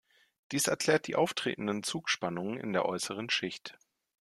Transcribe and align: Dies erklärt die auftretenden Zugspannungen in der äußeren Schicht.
Dies 0.51 0.65
erklärt 0.65 1.05
die 1.05 1.15
auftretenden 1.15 1.83
Zugspannungen 1.83 2.57
in 2.57 2.73
der 2.73 2.85
äußeren 2.85 3.29
Schicht. 3.29 3.77